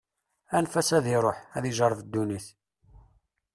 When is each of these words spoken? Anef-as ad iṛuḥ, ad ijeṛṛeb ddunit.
Anef-as 0.57 0.89
ad 0.97 1.05
iṛuḥ, 1.15 1.37
ad 1.57 1.63
ijeṛṛeb 1.69 1.99
ddunit. 2.05 2.47